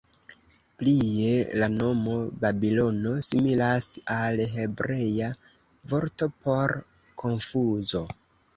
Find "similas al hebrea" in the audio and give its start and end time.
3.29-5.31